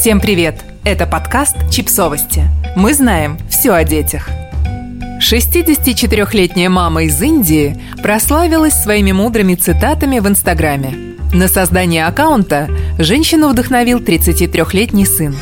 [0.00, 0.54] Всем привет!
[0.82, 2.44] Это подкаст «Чипсовости».
[2.74, 4.30] Мы знаем все о детях.
[5.20, 10.94] 64-летняя мама из Индии прославилась своими мудрыми цитатами в Инстаграме.
[11.34, 15.36] На создание аккаунта женщину вдохновил 33-летний сын.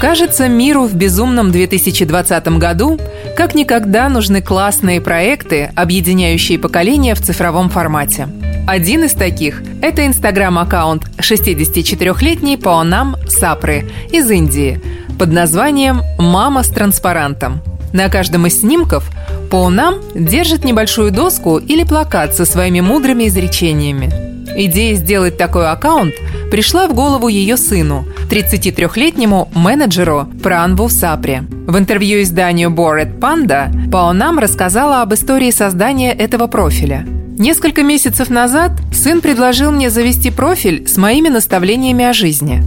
[0.00, 2.96] Кажется, миру в безумном 2020 году
[3.36, 8.28] как никогда нужны классные проекты, объединяющие поколения в цифровом формате.
[8.70, 14.80] Один из таких– это инстаграм-аккаунт 64-летней Паонам Сапры из Индии
[15.18, 17.62] под названием «Мама с транспарантом».
[17.92, 19.10] На каждом из снимков
[19.50, 24.08] Паунам держит небольшую доску или плакат со своими мудрыми изречениями.
[24.56, 26.14] Идея сделать такой аккаунт
[26.52, 31.42] пришла в голову ее сыну, 33-летнему менеджеру Пранву Сапре.
[31.66, 37.04] В интервью изданию Bored Panda Паонам рассказала об истории создания этого профиля–
[37.40, 42.62] Несколько месяцев назад сын предложил мне завести профиль с моими наставлениями о жизни.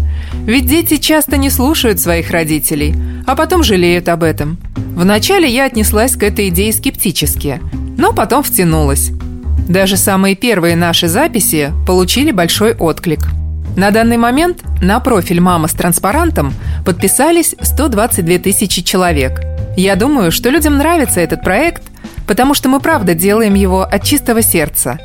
[0.48, 2.96] Ведь дети часто не слушают своих родителей,
[3.28, 4.58] а потом жалеют об этом.
[4.96, 7.62] Вначале я отнеслась к этой идее скептически,
[8.00, 9.12] но потом втянулась.
[9.70, 13.28] Даже самые первые наши записи получили большой отклик.
[13.78, 16.52] На данный момент на профиль «Мама с транспарантом»
[16.84, 19.40] подписались 122 тысячи человек.
[19.78, 21.84] Я думаю, что людям нравится этот проект,
[22.28, 25.00] потому что мы правда делаем его от чистого сердца.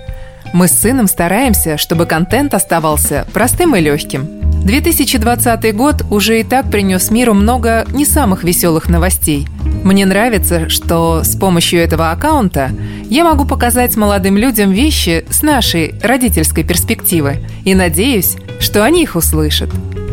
[0.52, 4.38] Мы с сыном стараемся, чтобы контент оставался простым и легким.
[4.64, 9.46] 2020 год уже и так принес миру много не самых веселых новостей.
[9.84, 12.70] Мне нравится, что с помощью этого аккаунта
[13.08, 19.16] я могу показать молодым людям вещи с нашей родительской перспективы и надеюсь, что они их
[19.16, 19.70] услышат,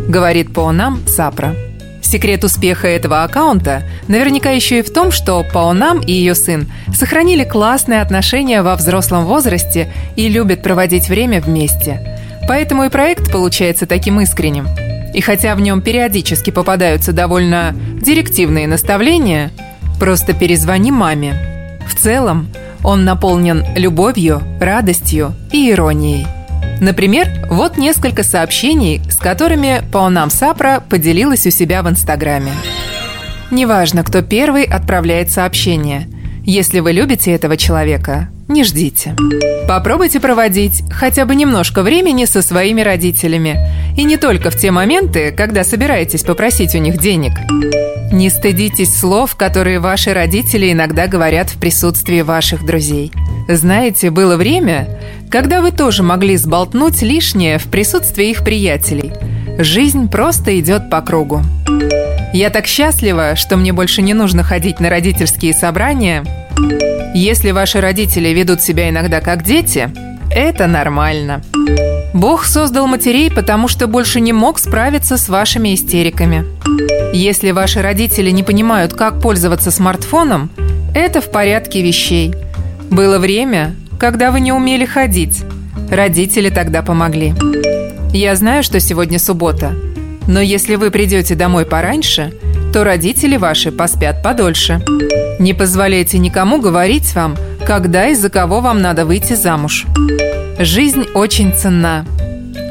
[0.07, 1.55] говорит по нам Сапра.
[2.15, 7.43] Секрет успеха этого аккаунта наверняка еще и в том, что Паонам и ее сын сохранили
[7.43, 12.17] классные отношения во взрослом возрасте и любят проводить время вместе.
[12.47, 14.65] Поэтому и проект получается таким искренним.
[15.13, 19.51] И хотя в нем периодически попадаются довольно директивные наставления,
[19.99, 21.81] просто перезвони маме.
[21.85, 22.47] В целом,
[22.81, 26.25] он наполнен любовью, радостью и иронией.
[26.81, 32.51] Например, вот несколько сообщений, с которыми Паунам Сапра поделилась у себя в Инстаграме.
[33.51, 36.07] Неважно, кто первый отправляет сообщение.
[36.43, 39.15] Если вы любите этого человека, не ждите.
[39.67, 43.57] Попробуйте проводить хотя бы немножко времени со своими родителями.
[43.97, 47.33] И не только в те моменты, когда собираетесь попросить у них денег.
[48.11, 53.11] Не стыдитесь слов, которые ваши родители иногда говорят в присутствии ваших друзей.
[53.47, 54.87] Знаете, было время,
[55.29, 59.13] когда вы тоже могли сболтнуть лишнее в присутствии их приятелей.
[59.59, 61.41] Жизнь просто идет по кругу.
[62.33, 66.25] Я так счастлива, что мне больше не нужно ходить на родительские собрания.
[67.13, 69.89] Если ваши родители ведут себя иногда как дети,
[70.31, 71.41] это нормально.
[72.13, 76.45] Бог создал матерей, потому что больше не мог справиться с вашими истериками.
[77.13, 80.49] Если ваши родители не понимают, как пользоваться смартфоном,
[80.93, 82.33] это в порядке вещей.
[82.91, 85.43] Было время, когда вы не умели ходить.
[85.89, 87.33] Родители тогда помогли.
[88.13, 89.75] Я знаю, что сегодня суббота,
[90.27, 92.33] но если вы придете домой пораньше,
[92.73, 94.83] то родители ваши поспят подольше.
[95.39, 97.35] Не позволяйте никому говорить вам,
[97.65, 99.85] когда и за кого вам надо выйти замуж.
[100.59, 102.05] Жизнь очень ценна.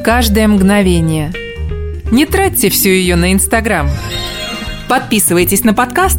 [0.04, 1.32] Каждое мгновение.
[2.10, 3.88] Не тратьте всю ее на Инстаграм.
[4.88, 6.18] Подписывайтесь на подкаст,